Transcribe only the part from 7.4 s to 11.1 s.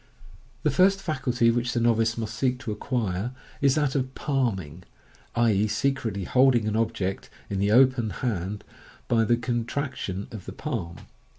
in the open hand by the contraction of the palm.